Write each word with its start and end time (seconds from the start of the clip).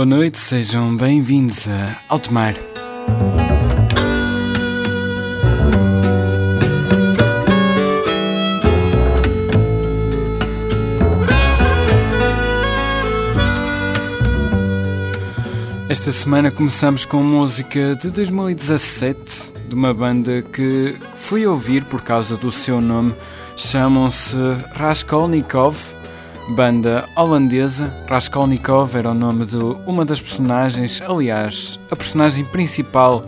Boa 0.00 0.06
noite, 0.06 0.38
sejam 0.38 0.96
bem-vindos 0.96 1.68
a 1.68 1.94
Altomar. 2.08 2.54
Esta 15.86 16.10
semana 16.10 16.50
começamos 16.50 17.04
com 17.04 17.22
música 17.22 17.94
de 17.96 18.10
2017 18.10 19.52
de 19.68 19.74
uma 19.74 19.92
banda 19.92 20.40
que 20.40 20.96
fui 21.14 21.46
ouvir 21.46 21.84
por 21.84 22.00
causa 22.00 22.38
do 22.38 22.50
seu 22.50 22.80
nome. 22.80 23.14
Chamam-se 23.54 24.34
Raskolnikov, 24.72 25.76
banda 26.50 27.08
holandesa. 27.16 27.92
Raskolnikov 28.08 28.96
era 28.96 29.10
o 29.10 29.14
nome 29.14 29.46
de 29.46 29.56
uma 29.86 30.04
das 30.04 30.20
personagens, 30.20 31.00
aliás, 31.00 31.78
a 31.90 31.96
personagem 31.96 32.44
principal 32.44 33.22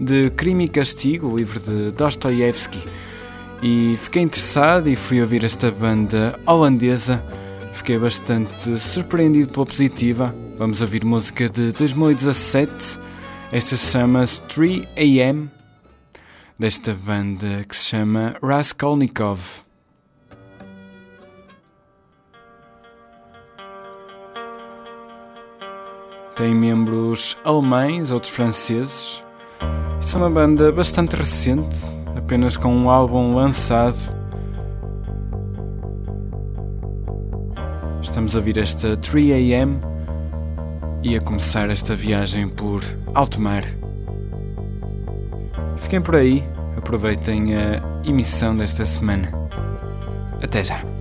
de 0.00 0.30
Crime 0.30 0.64
e 0.64 0.68
Castigo, 0.68 1.28
o 1.28 1.36
livro 1.36 1.60
de 1.60 1.92
Dostoiévski. 1.92 2.80
E 3.62 3.96
fiquei 4.00 4.22
interessado 4.22 4.88
e 4.88 4.96
fui 4.96 5.20
ouvir 5.20 5.44
esta 5.44 5.70
banda 5.70 6.38
holandesa. 6.46 7.22
Fiquei 7.74 7.98
bastante 7.98 8.78
surpreendido 8.78 9.52
pela 9.52 9.66
positiva. 9.66 10.34
Vamos 10.58 10.80
ouvir 10.80 11.04
música 11.04 11.48
de 11.48 11.72
2017. 11.72 12.98
Esta 13.52 13.76
chama-se 13.76 14.42
3 14.42 14.88
AM, 14.96 15.50
desta 16.58 16.94
banda 16.94 17.64
que 17.68 17.76
se 17.76 17.84
chama 17.84 18.34
Raskolnikov. 18.42 19.61
Tem 26.36 26.54
membros 26.54 27.36
alemães, 27.44 28.10
outros 28.10 28.32
franceses. 28.32 29.22
Isso 30.00 30.16
é 30.16 30.20
uma 30.20 30.30
banda 30.30 30.72
bastante 30.72 31.14
recente, 31.14 31.76
apenas 32.16 32.56
com 32.56 32.74
um 32.74 32.88
álbum 32.88 33.34
lançado. 33.34 33.96
Estamos 38.00 38.34
a 38.34 38.38
ouvir 38.38 38.58
esta 38.58 38.96
3 38.96 39.52
AM 39.52 39.78
e 41.02 41.16
a 41.16 41.20
começar 41.20 41.68
esta 41.70 41.94
viagem 41.94 42.48
por 42.48 42.82
alto 43.14 43.40
mar. 43.40 43.64
Fiquem 45.78 46.00
por 46.00 46.16
aí, 46.16 46.42
aproveitem 46.76 47.54
a 47.54 47.82
emissão 48.06 48.56
desta 48.56 48.86
semana. 48.86 49.30
Até 50.42 50.64
já! 50.64 50.91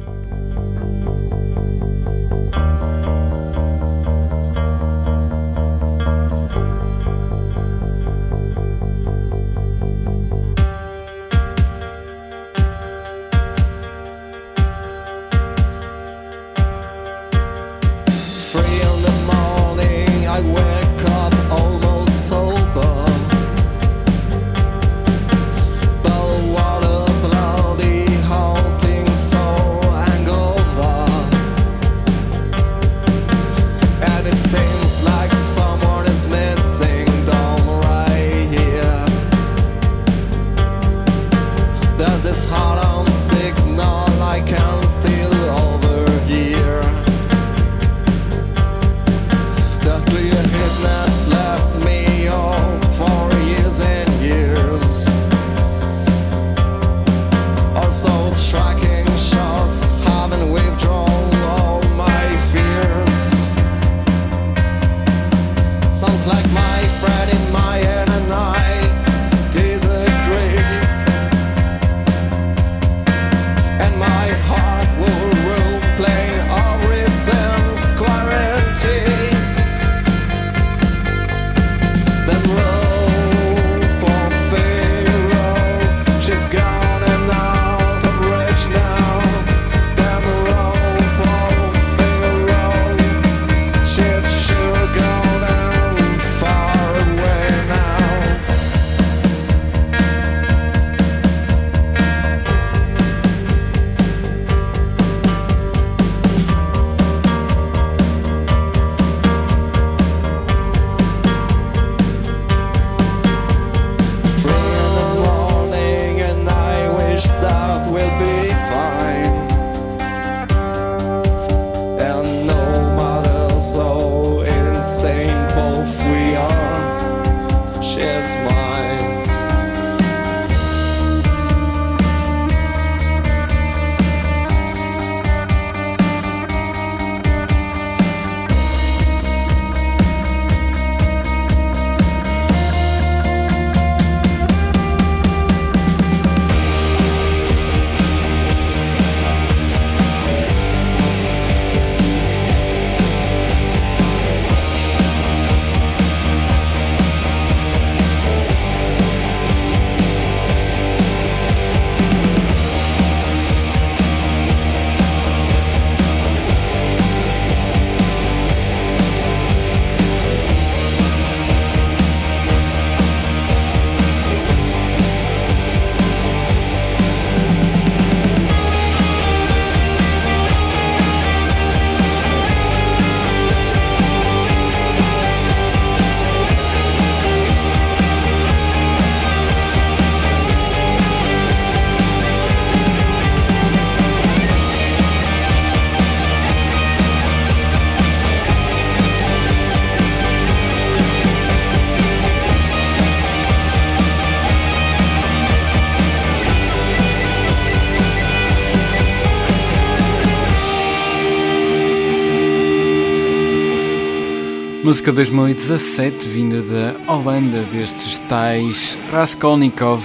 Música 214.91 215.13
2017, 215.13 216.27
vinda 216.27 216.61
da 216.61 217.13
Holanda, 217.13 217.63
destes 217.63 218.19
tais 218.27 218.95
Raskolnikov, 219.09 220.03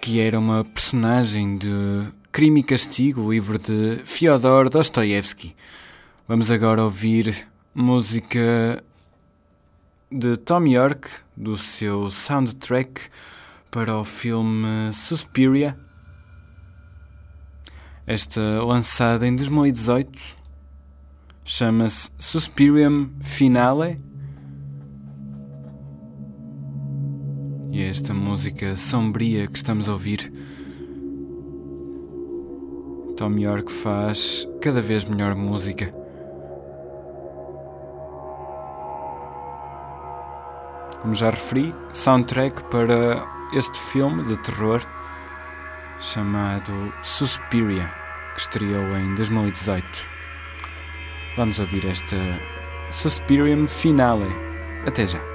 que 0.00 0.18
era 0.18 0.38
uma 0.38 0.64
personagem 0.64 1.58
de 1.58 2.06
Crime 2.32 2.60
e 2.60 2.62
Castigo, 2.62 3.20
o 3.20 3.30
livro 3.30 3.58
de 3.58 3.98
Fyodor 4.06 4.70
Dostoevsky. 4.70 5.54
Vamos 6.26 6.50
agora 6.50 6.82
ouvir 6.82 7.46
música 7.74 8.82
de 10.10 10.38
Tom 10.38 10.64
York, 10.66 11.10
do 11.36 11.58
seu 11.58 12.08
soundtrack 12.08 13.10
para 13.70 13.94
o 13.94 14.06
filme 14.06 14.90
Suspiria, 14.94 15.78
esta 18.06 18.40
lançada 18.64 19.26
em 19.26 19.36
2018 19.36 20.43
chama-se 21.44 22.10
Suspirium 22.18 23.10
Finale. 23.20 23.98
E 27.70 27.82
é 27.82 27.88
esta 27.88 28.14
música 28.14 28.76
sombria 28.76 29.46
que 29.46 29.56
estamos 29.56 29.88
a 29.88 29.92
ouvir. 29.92 30.32
Tom 33.16 33.38
York 33.38 33.70
faz 33.70 34.48
cada 34.60 34.80
vez 34.80 35.04
melhor 35.04 35.34
música. 35.34 35.92
Como 41.00 41.14
já 41.14 41.30
referi, 41.30 41.74
soundtrack 41.92 42.64
para 42.70 43.26
este 43.52 43.78
filme 43.78 44.24
de 44.24 44.38
terror 44.38 44.80
chamado 46.00 46.72
Suspiria, 47.02 47.92
que 48.34 48.40
estreou 48.40 48.96
em 48.96 49.14
2018. 49.14 50.13
Vamos 51.36 51.58
ouvir 51.58 51.84
esta 51.86 52.16
Suspirium 52.90 53.66
Finale. 53.66 54.28
Até 54.86 55.06
já. 55.06 55.33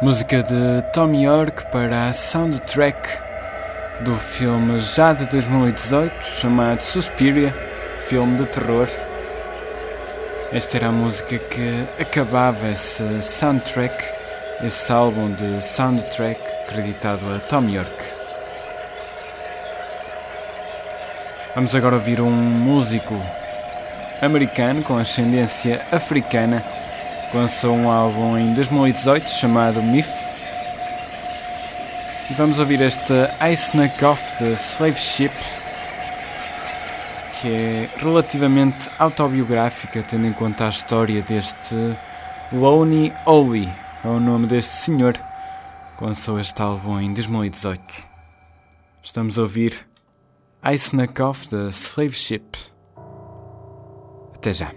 Música 0.00 0.44
de 0.44 0.80
Tom 0.92 1.12
York 1.12 1.66
para 1.72 2.06
a 2.08 2.12
soundtrack 2.12 2.96
do 4.02 4.14
filme 4.14 4.78
já 4.78 5.12
de 5.12 5.26
2018 5.26 6.14
chamado 6.40 6.80
Suspiria, 6.82 7.52
filme 8.06 8.36
de 8.36 8.46
terror. 8.46 8.86
Esta 10.52 10.76
era 10.76 10.86
a 10.86 10.92
música 10.92 11.36
que 11.36 11.84
acabava 12.00 12.68
esse 12.68 13.20
soundtrack, 13.20 14.04
esse 14.62 14.92
álbum 14.92 15.32
de 15.32 15.60
soundtrack 15.60 16.40
acreditado 16.68 17.34
a 17.34 17.40
Tom 17.40 17.64
York. 17.68 18.04
Vamos 21.56 21.74
agora 21.74 21.96
ouvir 21.96 22.20
um 22.20 22.30
músico 22.30 23.20
americano 24.22 24.80
com 24.84 24.96
ascendência 24.96 25.84
africana 25.90 26.62
lançou 27.36 27.74
um 27.74 27.90
álbum 27.90 28.38
em 28.38 28.54
2018 28.54 29.30
chamado 29.30 29.82
Myth. 29.82 30.06
E 32.30 32.34
vamos 32.34 32.58
ouvir 32.58 32.80
este 32.80 33.12
I 33.40 33.52
Snuck 33.52 34.04
Off 34.04 34.36
the 34.38 34.52
Slave 34.52 34.98
Ship, 34.98 35.32
que 37.40 37.48
é 37.48 37.88
relativamente 37.98 38.88
autobiográfica, 38.98 40.02
tendo 40.02 40.26
em 40.26 40.32
conta 40.32 40.66
a 40.66 40.68
história 40.68 41.22
deste 41.22 41.74
Loney 42.52 43.12
Oli, 43.26 43.68
é 44.04 44.08
o 44.08 44.20
nome 44.20 44.46
deste 44.46 44.72
senhor 44.72 45.14
que 45.96 46.04
lançou 46.04 46.38
este 46.38 46.60
álbum 46.62 47.00
em 47.00 47.12
2018. 47.12 47.82
Estamos 49.02 49.38
a 49.38 49.42
ouvir 49.42 49.86
I 50.64 50.74
Snuck 50.74 51.20
Off 51.20 51.48
the 51.48 51.68
Slave 51.68 52.12
Ship. 52.12 52.56
Até 54.34 54.54
já. 54.54 54.72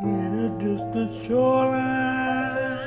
in 0.00 0.38
a 0.44 0.48
distant 0.58 1.12
shoreline. 1.24 2.78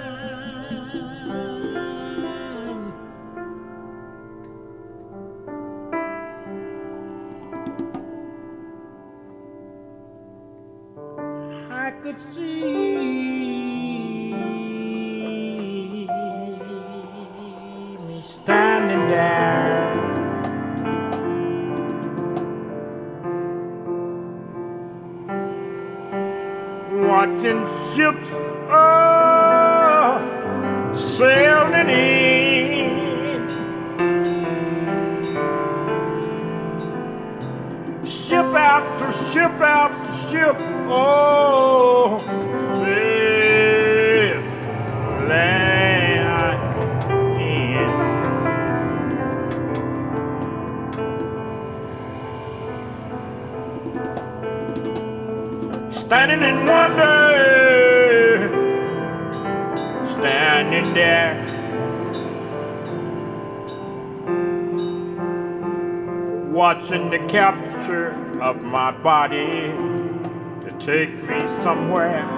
Somewhere. 71.62 72.31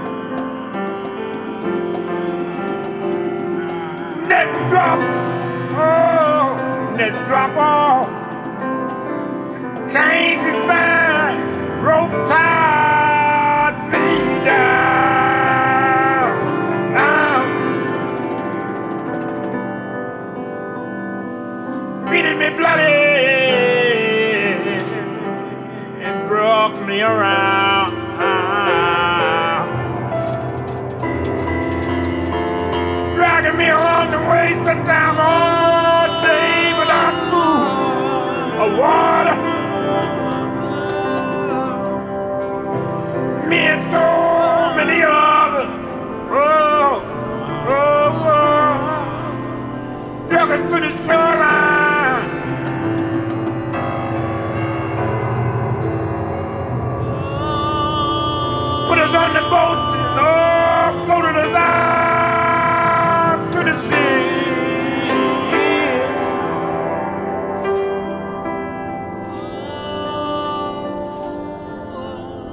The 59.43 59.49
boat, 59.49 59.79
oh, 60.19 61.03
floated 61.05 61.35
us 61.35 61.55
out 61.55 63.39
to 63.51 63.59
the 63.63 63.75
sea. 63.85 64.23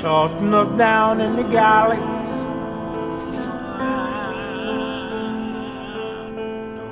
Tossing 0.01 0.55
us 0.55 0.79
down 0.79 1.21
in 1.21 1.37
the 1.37 1.45
galleys. 1.45 2.01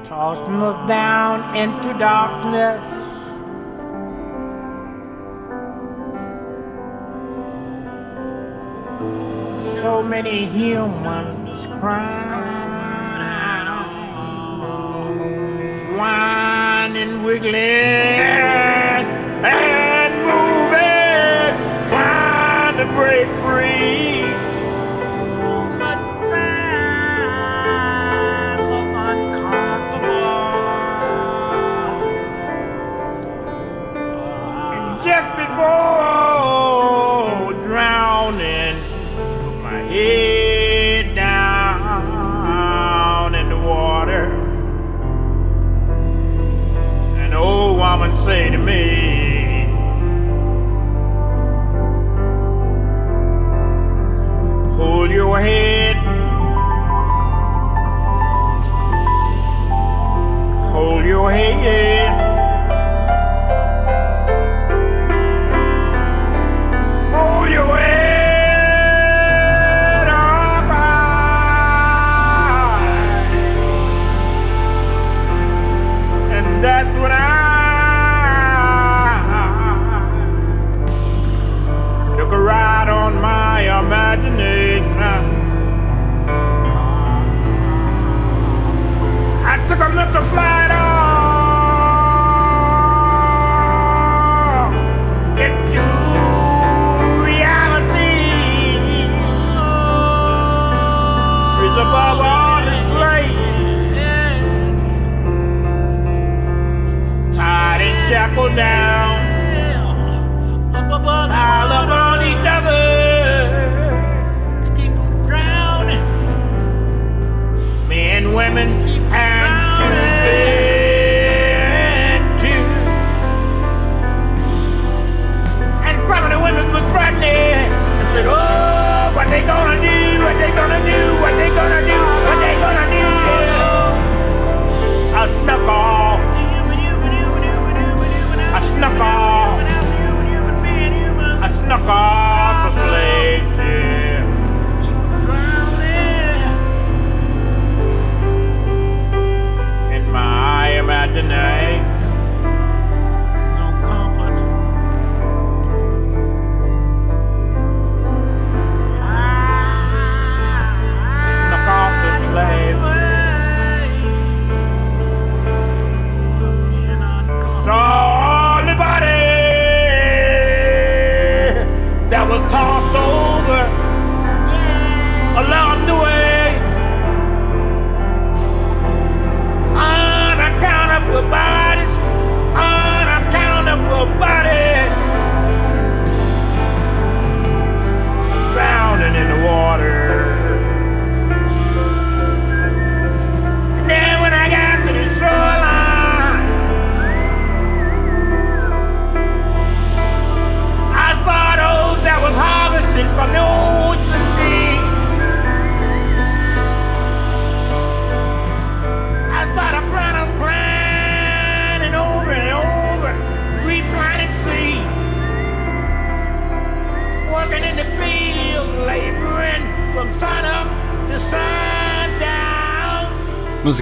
Tossing 0.08 0.62
us 0.62 0.88
down 0.88 1.56
into 1.56 1.98
darkness. 1.98 2.97
So 9.98 10.04
many 10.04 10.46
humans 10.46 11.66
crying, 11.80 12.38
whining, 15.98 17.24
wiggling, 17.24 18.17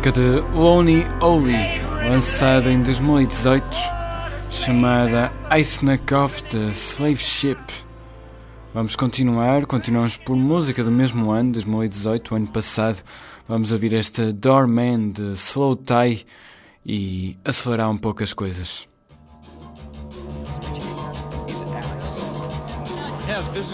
música 0.06 0.12
de 0.12 0.40
Lonely 0.56 1.04
Oli, 1.20 1.80
lançada 2.08 2.70
em 2.70 2.80
2018, 2.80 3.64
chamada 4.50 5.32
Eisenakov 5.50 6.42
de 6.48 6.70
Slave 6.70 7.16
Ship. 7.16 7.58
Vamos 8.72 8.94
continuar, 8.94 9.66
continuamos 9.66 10.16
por 10.16 10.36
música 10.36 10.84
do 10.84 10.92
mesmo 10.92 11.32
ano, 11.32 11.52
2018, 11.52 12.36
ano 12.36 12.46
passado. 12.46 13.02
Vamos 13.48 13.72
ouvir 13.72 13.94
esta 13.94 14.32
Doorman 14.32 15.10
de 15.10 15.32
Slow 15.32 15.74
Tie 15.74 16.24
e 16.84 17.36
acelerar 17.44 17.90
um 17.90 17.98
pouco 17.98 18.22
as 18.22 18.32
coisas. 18.32 18.86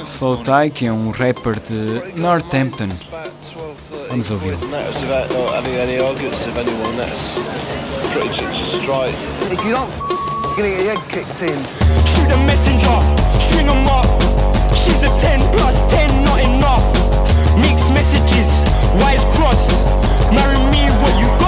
Flow 0.05 0.37
Tyke 0.38 0.87
é 0.87 0.92
um 0.92 1.11
rapper 1.11 1.61
de 1.61 2.12
Northampton. 2.16 2.88
Vamos 4.09 4.31
ouvi-lo. 4.31 4.59
Shoot 12.07 12.31
a 12.31 12.37
messenger, 12.44 12.98
string 13.40 13.66
them 13.66 13.87
up. 13.87 14.07
She's 14.75 15.03
a 15.03 15.16
10 15.18 15.40
plus 15.53 15.81
10, 15.88 16.25
not 16.25 16.40
enough. 16.40 16.85
Mixed 17.57 17.92
messages, 17.92 18.64
wise 19.01 19.25
cross. 19.37 19.70
Marry 20.33 20.59
me, 20.70 20.90
what 21.01 21.18
you 21.20 21.42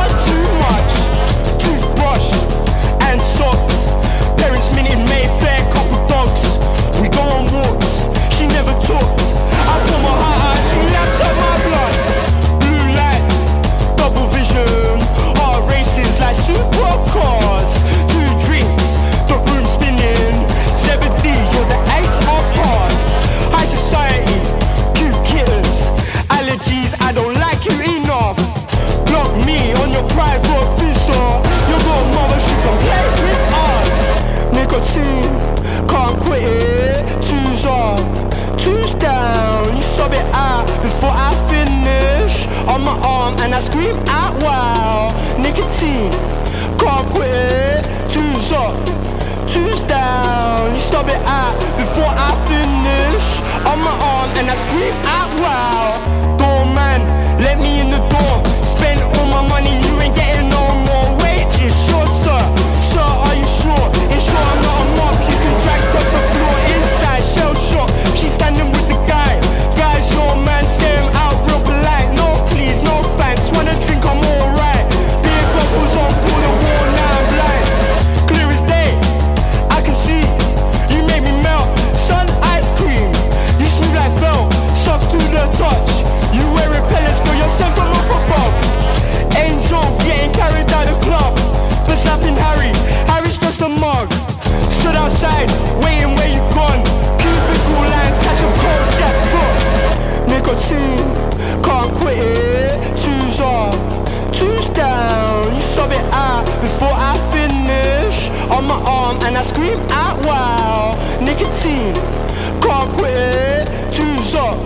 dumb 109.14 109.26
and 109.26 109.36
I 109.36 109.42
scream 109.42 109.78
out 109.90 110.18
wow 110.24 110.94
Nicotine, 111.20 111.94
can't 112.62 112.92
quit 112.94 113.14
it 113.14 113.68
Two's 113.92 114.34
up, 114.34 114.58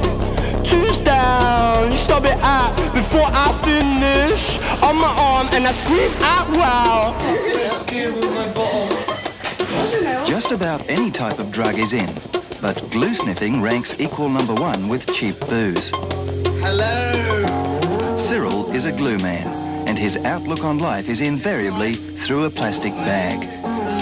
two's 0.66 0.98
down 0.98 1.90
You 1.90 1.96
stop 1.96 2.24
it 2.24 2.38
out 2.40 2.74
before 2.94 3.26
I 3.26 3.52
finish 3.64 4.58
On 4.82 4.96
my 4.96 5.14
arm 5.18 5.48
and 5.52 5.66
I 5.66 5.72
scream 5.72 6.10
out 6.22 6.48
wow 6.50 7.14
Just 10.26 10.52
about 10.52 10.88
any 10.88 11.10
type 11.10 11.38
of 11.38 11.52
drug 11.52 11.78
is 11.78 11.92
in 11.92 12.08
but 12.60 12.90
glue 12.90 13.14
sniffing 13.14 13.62
ranks 13.62 14.00
equal 14.00 14.28
number 14.28 14.52
one 14.52 14.88
with 14.88 15.06
cheap 15.14 15.38
booze. 15.48 15.90
Hello! 16.60 18.16
Cyril 18.16 18.72
is 18.72 18.84
a 18.84 18.90
glue 18.90 19.16
man, 19.18 19.46
and 19.86 19.96
his 19.96 20.24
outlook 20.24 20.64
on 20.64 20.80
life 20.80 21.08
is 21.08 21.20
invariably 21.20 21.94
through 21.94 22.46
a 22.46 22.50
plastic 22.50 22.92
bag. 22.94 23.57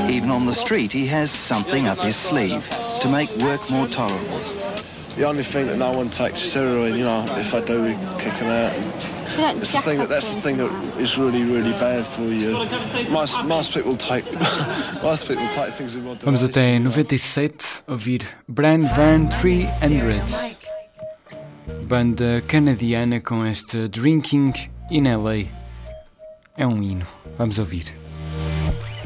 Even 0.09 0.31
on 0.31 0.47
the 0.47 0.55
street, 0.55 0.93
he 0.93 1.07
has 1.07 1.31
something 1.31 1.87
up 1.87 1.99
his 1.99 2.17
sleeve 2.17 2.65
to 3.03 3.09
make 3.11 3.29
work 3.39 3.61
more 3.71 3.87
tolerable. 3.89 4.39
The 5.17 5.25
only 5.25 5.43
thing 5.43 5.67
that 5.67 5.79
no 5.79 5.93
one 5.93 6.11
takes 6.11 6.45
is 6.45 6.55
heroin, 6.55 6.95
you 6.95 7.05
know, 7.05 7.27
if 7.39 7.53
I 7.55 7.61
do, 7.61 7.83
we 7.83 7.93
kick 8.23 8.39
them 8.39 8.49
out. 8.49 8.73
And 9.39 9.59
it's 9.63 9.73
the 9.73 9.83
thing 9.83 9.99
that, 9.99 10.09
that's 10.09 10.33
the 10.33 10.41
thing 10.41 10.59
that 10.59 10.71
is 10.99 11.19
really, 11.19 11.43
really 11.43 11.73
bad 11.73 12.07
for 12.07 12.23
you. 12.23 12.53
Most, 13.11 13.43
most 13.45 13.73
people 13.73 13.97
take, 13.97 14.25
most 15.03 15.27
people 15.27 15.47
take 15.55 15.75
things 15.75 15.97
in 15.97 16.05
moderation. 16.05 16.27
Vamos 16.27 16.43
até 16.45 16.79
97 16.79 17.85
ouvir 17.89 18.21
Brian 18.49 18.87
Van 18.95 19.29
300, 19.29 20.57
banda 21.89 22.41
canadiana 22.47 23.21
com 23.21 23.45
este 23.45 23.89
Drinking 23.89 24.53
in 24.91 25.05
LA. 25.05 25.49
É 26.57 26.67
um 26.67 26.83
hino. 26.83 27.07
Vamos 27.37 27.59
ouvir. 27.59 28.06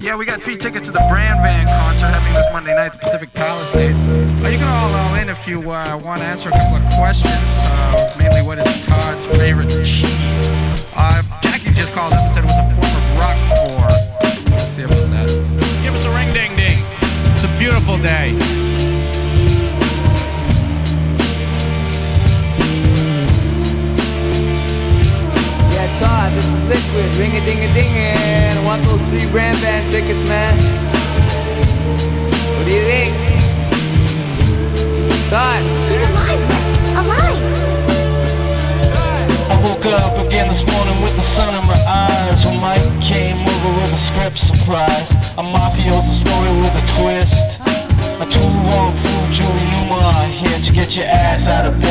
Yeah, 0.01 0.17
we 0.17 0.25
got 0.25 0.43
free 0.43 0.57
tickets 0.57 0.87
to 0.87 0.93
the 0.93 1.07
Brand 1.11 1.43
Van 1.43 1.67
concert 1.67 2.07
happening 2.07 2.33
this 2.33 2.47
Monday 2.55 2.75
night 2.75 2.87
at 2.87 2.93
the 2.95 2.99
Pacific 3.01 3.35
Palisades. 3.35 3.99
Uh, 4.01 4.49
you 4.49 4.57
can 4.57 4.67
all 4.67 4.95
all 4.95 5.15
in 5.17 5.29
if 5.29 5.47
you 5.47 5.61
uh, 5.71 5.95
want 5.99 6.23
to 6.23 6.27
answer 6.27 6.49
a 6.49 6.53
couple 6.53 6.79
of 6.79 6.93
questions. 6.95 7.37
Uh, 7.69 8.15
mainly, 8.19 8.41
what 8.41 8.59
is 8.59 8.87
Todd's 8.87 9.27
favorite 9.39 9.69
cheese? 9.85 10.09
Uh, 10.97 11.21
Jackie 11.43 11.75
just 11.75 11.93
called 11.93 12.15
up 12.15 12.21
and 12.21 12.33
said 12.33 12.45
it 12.45 12.49
was 12.49 12.57
a 12.57 12.67
form 12.81 12.97
of 12.97 13.05
Roquefort. 13.21 14.51
Let's 14.51 14.69
see 14.73 14.83
about 14.85 15.11
that. 15.13 15.29
Give 15.83 15.95
us 15.95 16.07
a 16.07 16.15
ring 16.15 16.33
ding 16.33 16.57
ding. 16.57 16.79
It's 17.35 17.45
a 17.45 17.59
beautiful 17.59 17.99
day. 17.99 18.70
Todd, 25.95 26.33
this 26.33 26.49
is 26.51 26.63
Liquid. 26.65 27.17
Ring 27.17 27.37
a 27.37 27.45
ding 27.45 27.59
a 27.59 27.75
ding 27.75 27.93
I 27.97 28.65
want 28.65 28.83
those 28.85 29.03
three 29.11 29.29
brand 29.31 29.61
band 29.61 29.91
tickets, 29.91 30.23
man. 30.29 30.57
What 32.57 32.65
do 32.65 32.73
you 32.75 32.85
think? 32.87 33.11
Todd. 35.29 35.63
He's 35.91 36.03
alive, 36.09 36.43
alive. 36.97 37.41
I 39.51 39.61
woke 39.65 39.85
up 39.87 40.27
again 40.27 40.49
this 40.49 40.63
morning 40.73 41.03
with 41.03 41.15
the 41.17 41.23
sun 41.23 41.55
in 41.55 41.67
my 41.67 41.81
eyes 41.89 42.45
When 42.47 42.61
Mike 42.61 42.87
came 43.03 43.43
over 43.43 43.81
with 43.81 43.93
a 43.93 43.97
script 43.97 44.39
surprise 44.39 45.11
A 45.37 45.43
mafioso 45.43 46.15
story 46.15 46.53
with 46.61 46.75
a 46.79 46.85
twist 46.95 47.59
A 48.23 48.27
two-wrong 48.31 48.95
fool, 48.95 49.27
Julie 49.35 49.67
Newmar 49.75 50.31
Here 50.31 50.61
to 50.61 50.73
get 50.73 50.95
your 50.95 51.07
ass 51.07 51.49
out 51.49 51.67
of 51.67 51.81
bed 51.83 51.90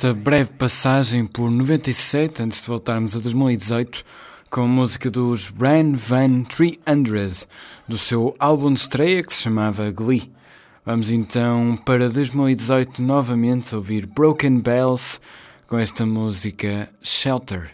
esta 0.00 0.14
breve 0.14 0.48
passagem 0.52 1.26
por 1.26 1.50
97, 1.50 2.42
antes 2.42 2.62
de 2.62 2.68
voltarmos 2.68 3.14
a 3.14 3.18
2018, 3.18 4.02
com 4.48 4.62
a 4.62 4.66
música 4.66 5.10
dos 5.10 5.50
Bran 5.50 5.92
Van 5.92 6.42
300, 6.44 7.46
do 7.86 7.98
seu 7.98 8.34
álbum 8.38 8.72
de 8.72 8.80
estreia 8.80 9.22
que 9.22 9.30
se 9.30 9.42
chamava 9.42 9.90
Glee. 9.90 10.32
Vamos 10.86 11.10
então 11.10 11.76
para 11.84 12.08
2018 12.08 13.02
novamente 13.02 13.76
ouvir 13.76 14.06
Broken 14.06 14.60
Bells 14.60 15.20
com 15.66 15.78
esta 15.78 16.06
música 16.06 16.88
Shelter. 17.02 17.70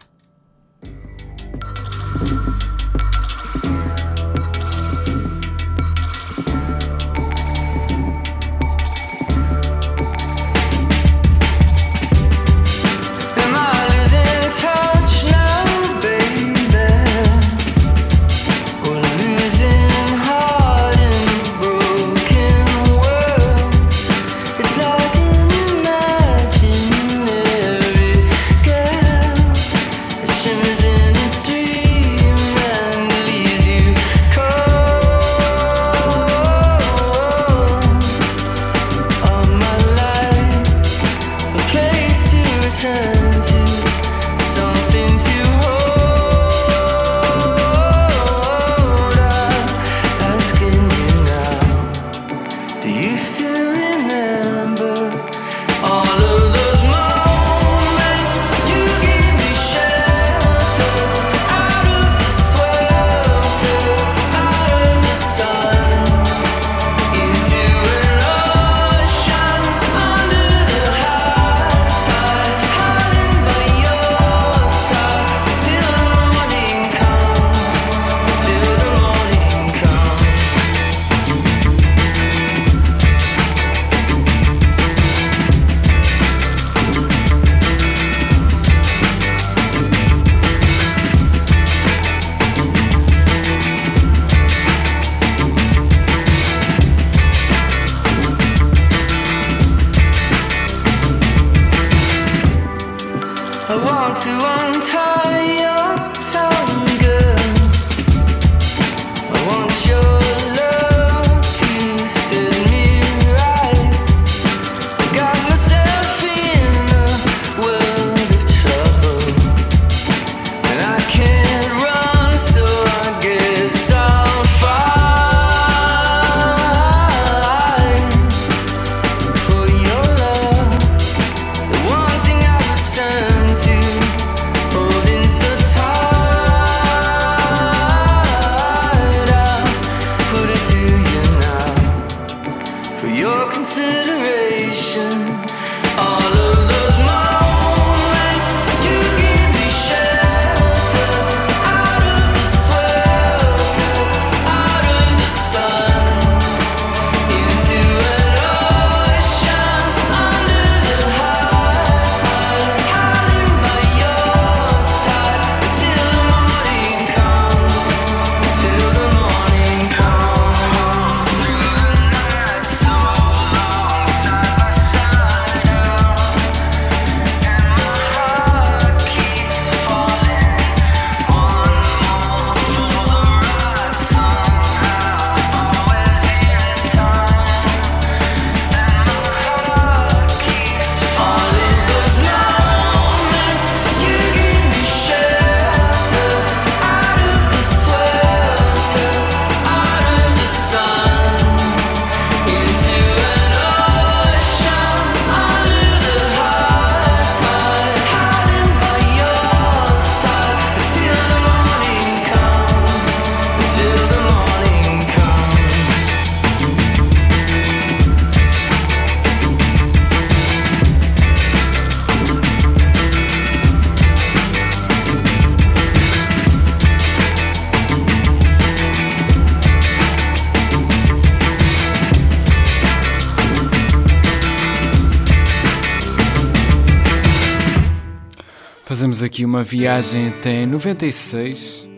temos 239.16 239.22
aqui 239.22 239.44
uma 239.46 239.62
viagem 239.62 240.29
até 240.29 240.66
96 240.66 241.88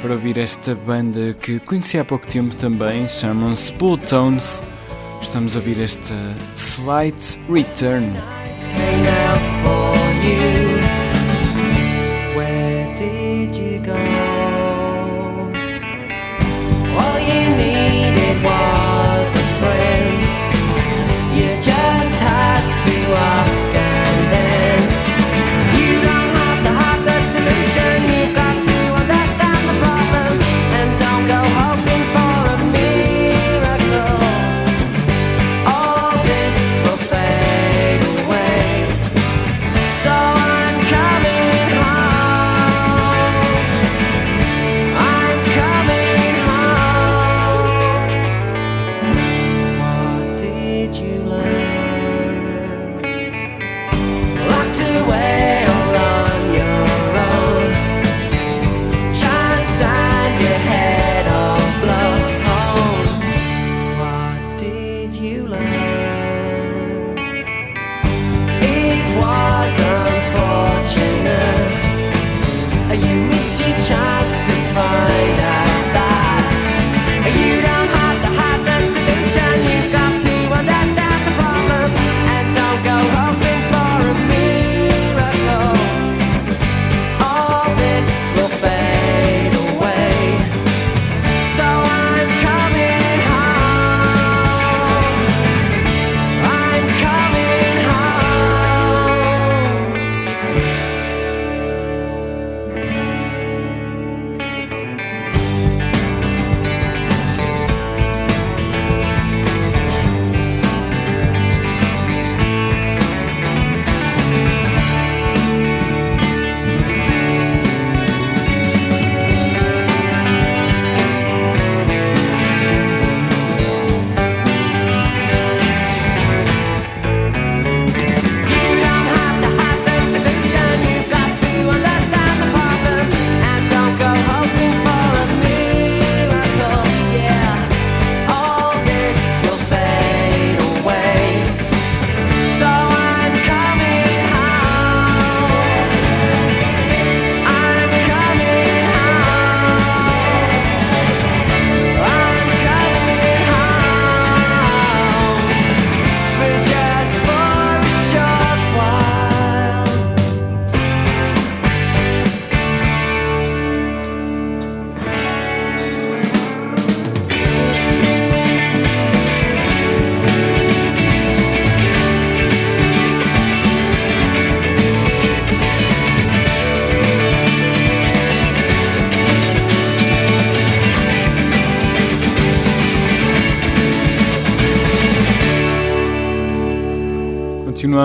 para 0.00 0.12
ouvir 0.12 0.38
esta 0.38 0.76
banda 0.76 1.34
que 1.34 1.58
conheci 1.58 1.98
há 1.98 2.04
pouco 2.04 2.24
tempo 2.24 2.54
também, 2.54 3.08
chamam-se 3.08 3.72
Bulltones. 3.72 4.62
Estamos 5.20 5.56
a 5.56 5.58
ouvir 5.58 5.80
esta 5.80 6.14
Slight 6.54 7.40
Return. 7.50 8.12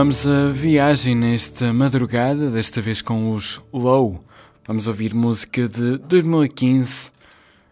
Continuamos 0.04 0.28
a 0.28 0.52
viagem 0.52 1.16
nesta 1.16 1.72
madrugada, 1.72 2.52
desta 2.52 2.82
vez 2.82 3.02
com 3.02 3.32
os 3.32 3.62
Low. 3.72 4.20
Vamos 4.68 4.86
ouvir 4.86 5.14
música 5.14 5.66
de 5.66 5.98
2015. 5.98 7.10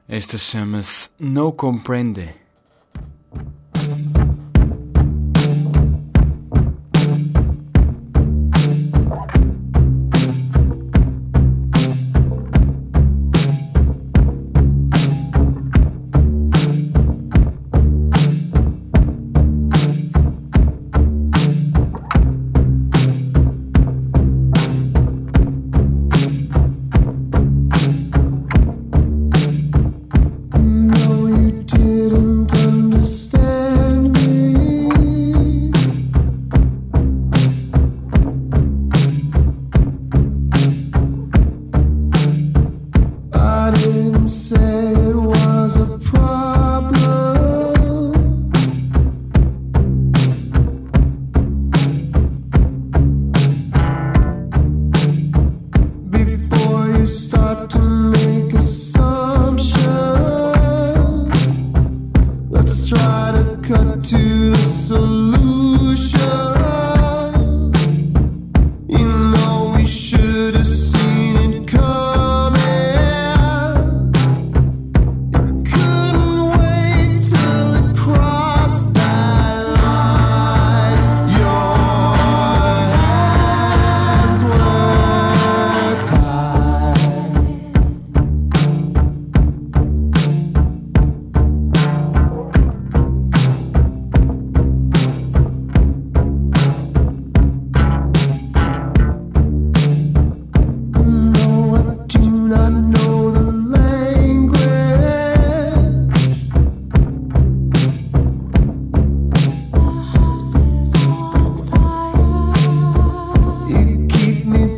Esta 0.07 0.37
chama-se 0.37 1.09
No 1.19 1.51
Comprende. 1.51 2.40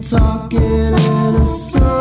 talking 0.04 0.62
in 0.62 0.94
a 0.94 1.48
song. 1.48 1.93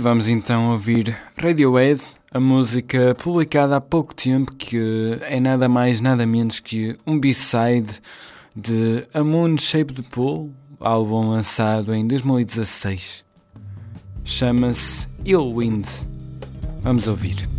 Vamos 0.00 0.26
então 0.26 0.70
ouvir 0.72 1.14
Radiohead, 1.36 2.00
a 2.32 2.40
música 2.40 3.14
publicada 3.14 3.76
há 3.76 3.80
pouco 3.80 4.14
tempo, 4.14 4.54
que 4.54 5.18
é 5.20 5.38
nada 5.38 5.68
mais, 5.68 6.00
nada 6.00 6.24
menos 6.24 6.60
que 6.60 6.96
um 7.06 7.20
B-side 7.20 8.00
de 8.54 9.06
A 9.12 9.22
Moon 9.22 9.58
Shaped 9.58 10.02
Pool, 10.04 10.50
álbum 10.80 11.28
lançado 11.28 11.94
em 11.94 12.06
2016. 12.06 13.22
Chama-se 14.24 15.06
Ill 15.26 15.54
Wind. 15.54 15.86
Vamos 16.80 17.06
ouvir. 17.06 17.55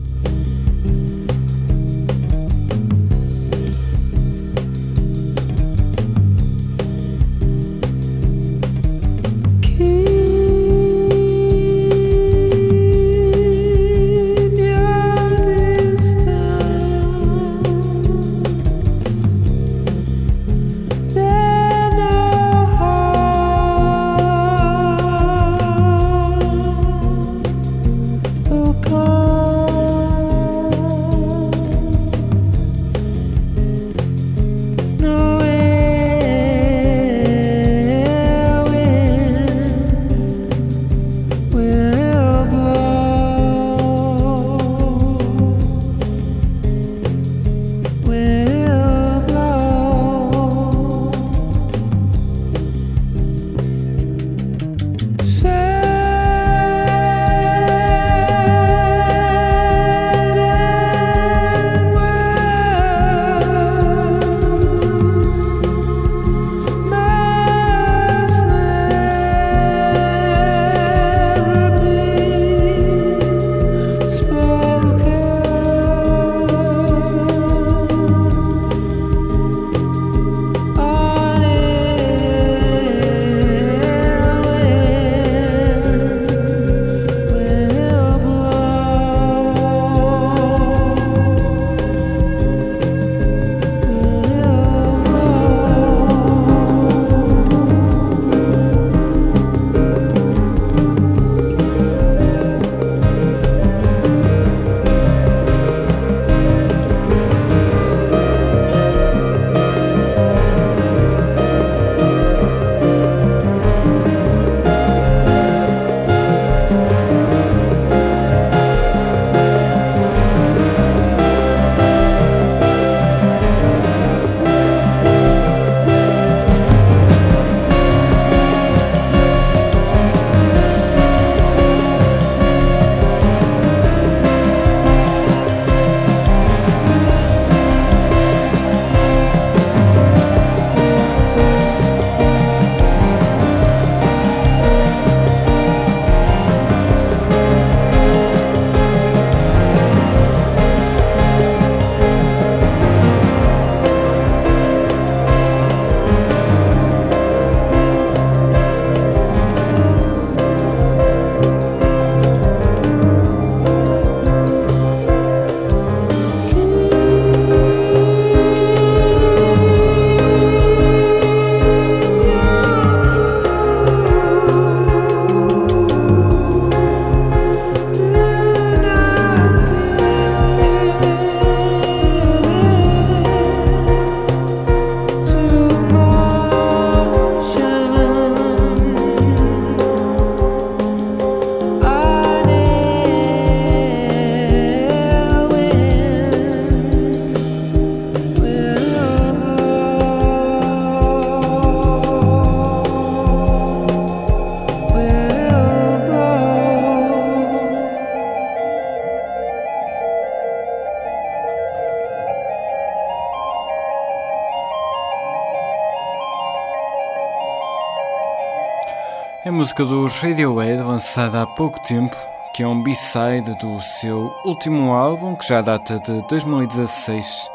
Música 219.67 219.83
dos 219.83 220.13
Radiohead, 220.19 220.81
lançada 220.81 221.41
há 221.41 221.45
pouco 221.45 221.77
tempo, 221.81 222.15
que 222.55 222.63
é 222.63 222.67
um 222.67 222.81
B-side 222.81 223.53
do 223.59 223.81
seu 223.81 224.33
último 224.45 224.93
álbum, 224.93 225.35
que 225.35 225.45
já 225.45 225.61
data 225.61 225.99
de 225.99 226.25
2016. 226.29 227.49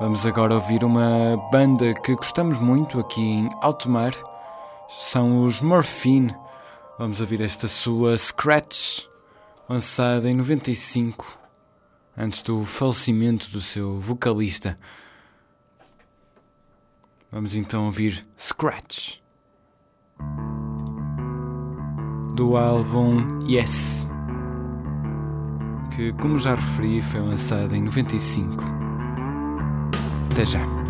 Vamos 0.00 0.24
agora 0.24 0.54
ouvir 0.54 0.82
uma 0.82 1.36
banda 1.52 1.92
que 1.92 2.14
gostamos 2.14 2.58
muito 2.58 2.98
aqui 2.98 3.20
em 3.20 3.50
Alto 3.60 3.90
Mar. 3.90 4.14
São 4.88 5.42
os 5.42 5.60
Morphine. 5.60 6.34
Vamos 6.98 7.20
ouvir 7.20 7.42
esta 7.42 7.68
sua 7.68 8.16
Scratch, 8.16 9.04
lançada 9.68 10.30
em 10.30 10.34
95, 10.34 11.38
antes 12.16 12.40
do 12.40 12.64
falecimento 12.64 13.50
do 13.50 13.60
seu 13.60 14.00
vocalista. 14.00 14.78
Vamos 17.32 17.54
então 17.54 17.86
ouvir 17.86 18.20
Scratch 18.38 19.16
do 22.36 22.58
álbum 22.58 23.26
Yes, 23.48 24.06
que, 25.96 26.12
como 26.12 26.38
já 26.38 26.54
referi, 26.54 27.00
foi 27.00 27.20
lançado 27.20 27.74
em 27.74 27.82
95. 27.84 28.54
Até 30.30 30.44
já. 30.44 30.81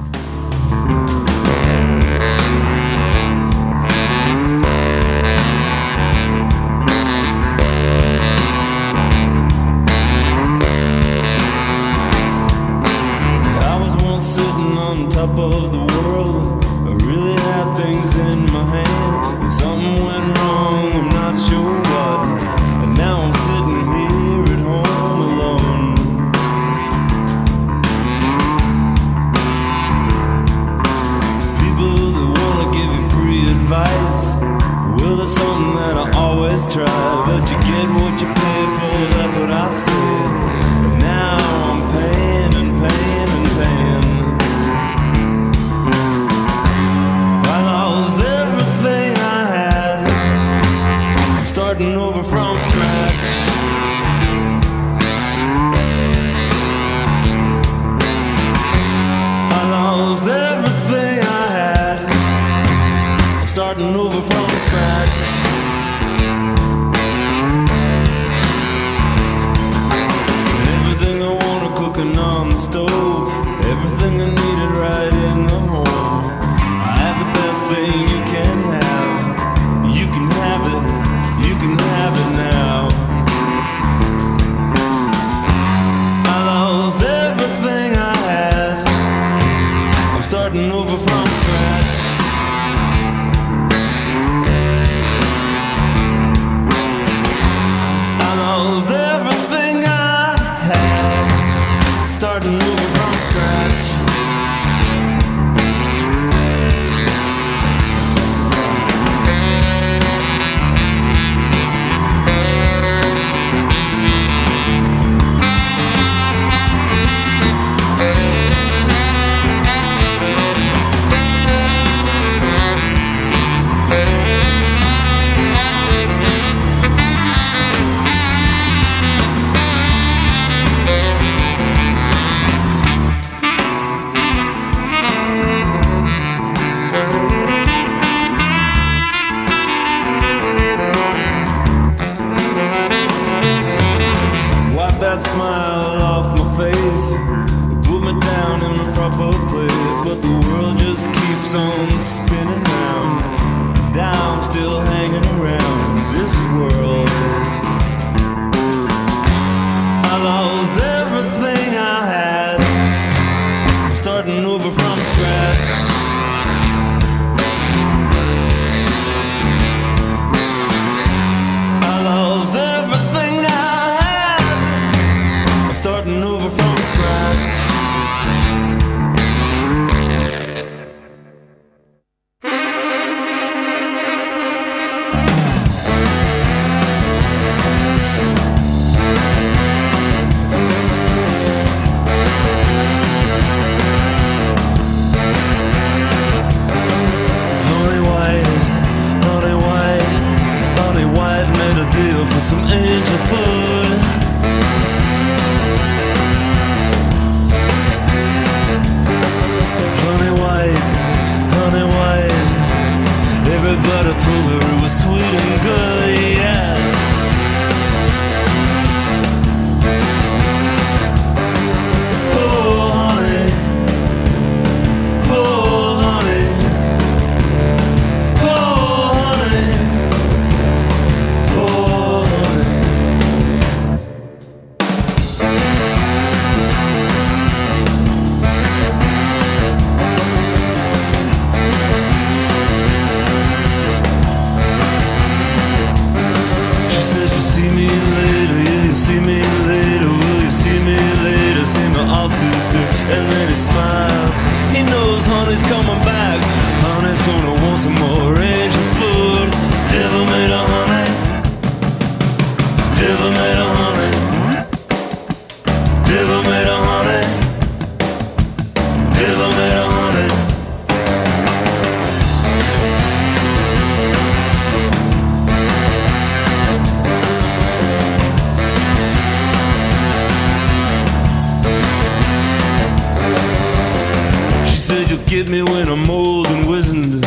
get 285.33 285.49
me 285.49 285.63
when 285.63 285.89
I'm 285.89 286.11
old 286.11 286.47
and 286.47 286.69
wizened, 286.69 287.25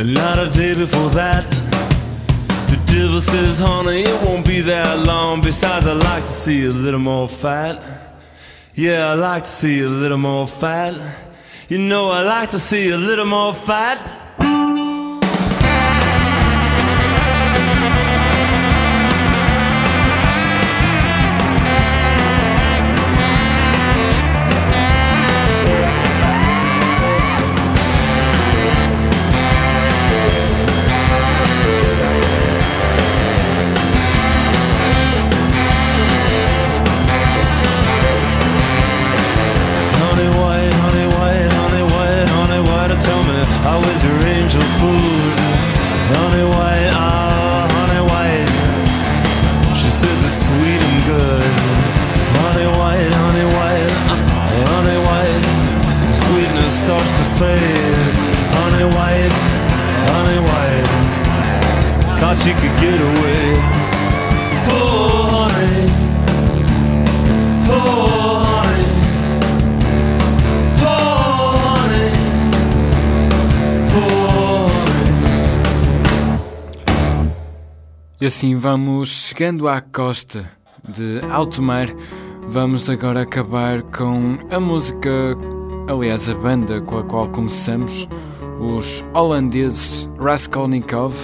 and 0.00 0.12
not 0.12 0.36
a 0.36 0.50
day 0.50 0.74
before 0.74 1.10
that. 1.10 1.48
The 2.68 2.76
devil 2.92 3.20
says, 3.20 3.60
honey, 3.60 4.00
it 4.00 4.22
won't 4.24 4.44
be 4.44 4.62
that 4.62 5.06
long. 5.06 5.42
Besides, 5.42 5.86
I 5.86 5.92
like 5.92 6.24
to 6.24 6.32
see 6.32 6.64
a 6.66 6.72
little 6.72 6.98
more 6.98 7.28
fat. 7.28 7.80
Yeah, 8.74 9.12
I 9.12 9.14
like 9.14 9.44
to 9.44 9.48
see 9.48 9.80
a 9.82 9.88
little 9.88 10.18
more 10.18 10.48
fat. 10.48 10.94
You 11.68 11.78
know, 11.78 12.10
I 12.10 12.22
like 12.24 12.50
to 12.50 12.58
see 12.58 12.90
a 12.90 12.96
little 12.96 13.26
more 13.26 13.54
fat. 13.54 13.98
Assim 78.36 78.54
vamos 78.54 79.08
chegando 79.08 79.66
à 79.66 79.80
costa 79.80 80.50
de 80.86 81.20
alto 81.30 81.62
mar. 81.62 81.88
Vamos 82.46 82.90
agora 82.90 83.22
acabar 83.22 83.80
com 83.84 84.36
a 84.50 84.60
música, 84.60 85.08
aliás, 85.88 86.28
a 86.28 86.34
banda 86.34 86.82
com 86.82 86.98
a 86.98 87.02
qual 87.02 87.30
começamos, 87.30 88.06
os 88.60 89.02
holandeses 89.14 90.06
Raskolnikov. 90.18 91.14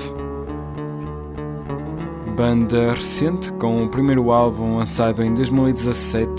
Banda 2.34 2.94
recente, 2.94 3.52
com 3.54 3.84
o 3.84 3.90
primeiro 3.90 4.32
álbum 4.32 4.78
lançado 4.78 5.22
em 5.22 5.34
2017. 5.34 6.30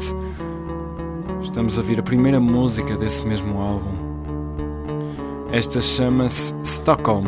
Estamos 1.43 1.77
a 1.77 1.81
ouvir 1.81 1.99
a 1.99 2.03
primeira 2.03 2.39
música 2.39 2.97
desse 2.97 3.27
mesmo 3.27 3.61
álbum. 3.61 3.93
Esta 5.51 5.79
chama-se 5.79 6.55
Stockholm. 6.63 7.27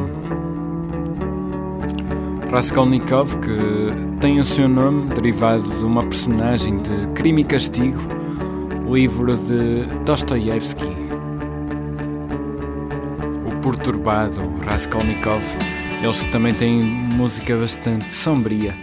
Raskolnikov, 2.55 3.35
que 3.41 4.19
tem 4.21 4.39
o 4.39 4.45
seu 4.45 4.69
nome 4.69 5.13
derivado 5.13 5.61
de 5.77 5.83
uma 5.83 6.01
personagem 6.01 6.77
de 6.77 7.07
Crime 7.13 7.41
e 7.41 7.43
Castigo, 7.43 7.99
livro 8.89 9.35
de 9.35 9.83
Dostoiévski. 10.05 10.87
O 13.45 13.61
perturbado 13.61 14.41
Raskolnikov, 14.65 15.43
eles 16.01 16.21
que 16.21 16.31
também 16.31 16.53
têm 16.53 16.81
música 16.81 17.57
bastante 17.57 18.13
sombria 18.13 18.73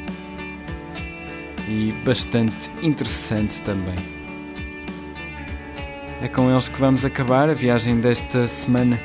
e 1.66 1.94
bastante 2.04 2.70
interessante 2.82 3.62
também. 3.62 3.96
É 6.20 6.28
com 6.28 6.50
eles 6.50 6.68
que 6.68 6.78
vamos 6.78 7.06
acabar 7.06 7.48
a 7.48 7.54
viagem 7.54 8.00
desta 8.00 8.46
semana. 8.46 9.00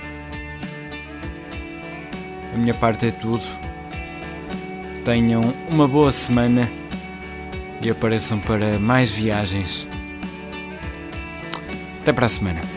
A 2.54 2.58
minha 2.58 2.74
parte 2.74 3.08
é 3.08 3.12
tudo. 3.12 3.67
Tenham 5.08 5.40
uma 5.70 5.88
boa 5.88 6.12
semana 6.12 6.70
e 7.82 7.90
apareçam 7.90 8.40
para 8.40 8.78
mais 8.78 9.10
viagens. 9.10 9.88
Até 12.02 12.12
para 12.12 12.26
a 12.26 12.30
semana. 12.30 12.77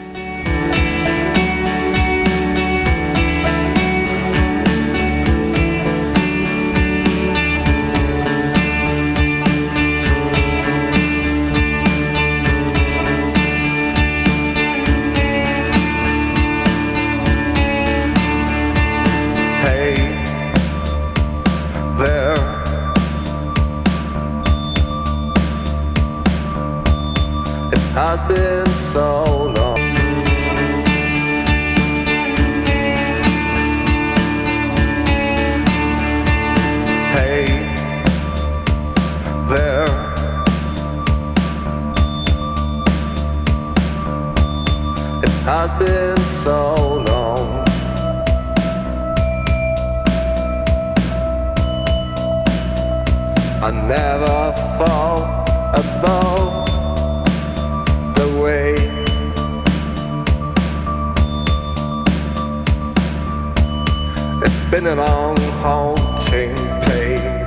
Been 64.71 64.87
a 64.87 64.95
long 64.95 65.37
haunting 65.62 66.55
pain. 66.83 67.47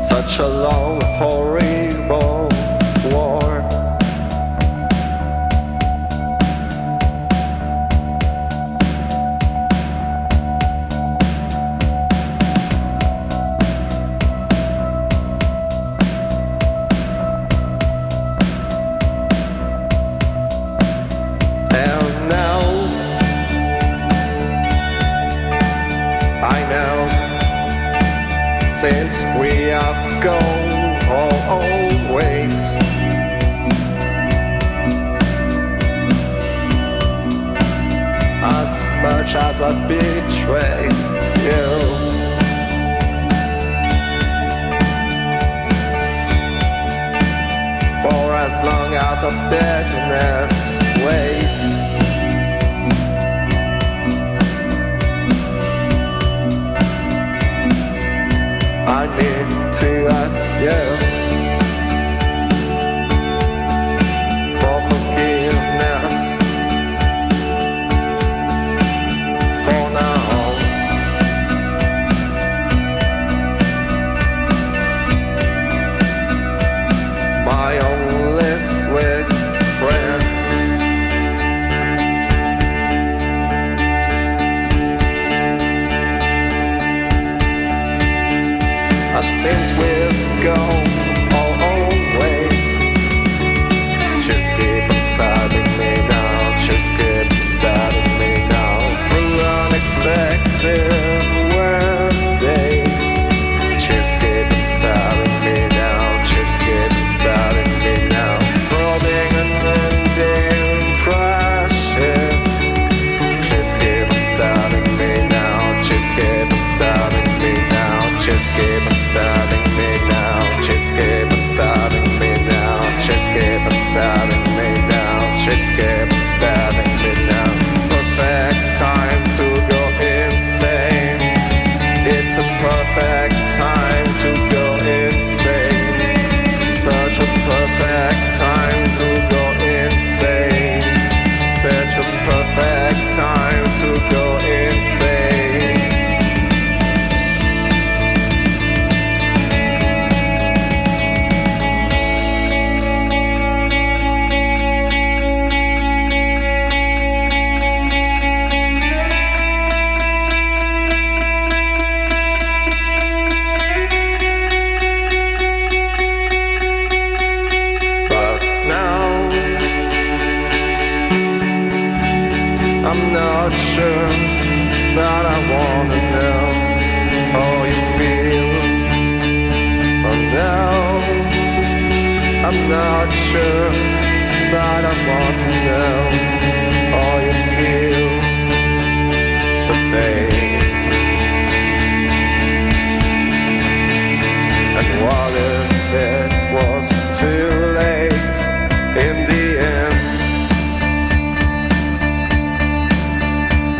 Such 0.00 0.38
a 0.38 0.48
long, 0.48 1.02
horrible 1.18 1.83
since 28.90 29.22
we 29.40 29.68
have 29.68 30.22
gone 30.22 31.02
always. 31.08 32.56
As 38.58 38.90
much 39.02 39.34
as 39.36 39.62
I 39.62 39.72
betray 39.88 40.84
you. 41.46 41.68
For 48.02 48.34
as 48.46 48.54
long 48.68 48.92
as 48.96 49.22
a 49.22 49.32
bitterness 49.48 50.78
waits. 51.06 51.93
I 58.96 59.06
need 59.08 59.74
to 59.74 60.06
ask 60.06 60.38
you 60.62 61.13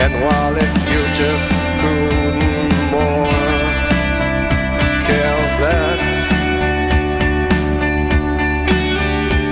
And 0.04 0.12
while 0.22 0.54
if 0.54 0.74
you 0.90 1.00
just 1.16 1.50
more 2.92 3.24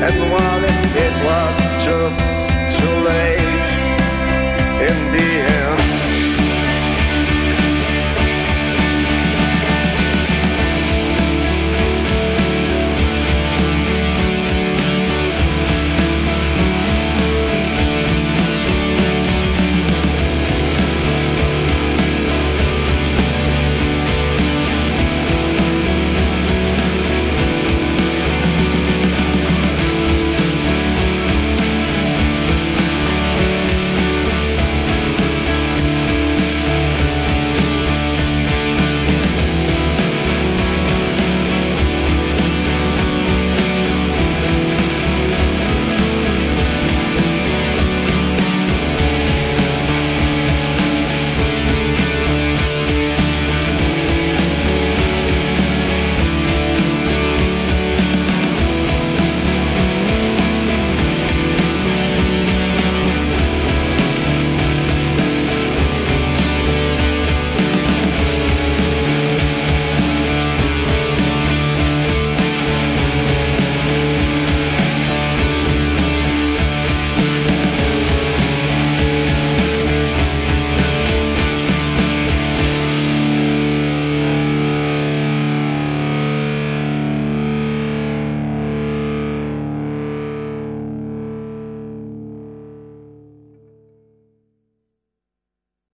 And 0.06 0.16
while 0.30 0.71